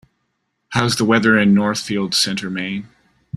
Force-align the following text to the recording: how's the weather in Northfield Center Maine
how's 0.69 0.95
the 0.95 1.05
weather 1.05 1.37
in 1.37 1.53
Northfield 1.53 2.15
Center 2.15 2.49
Maine 2.49 2.89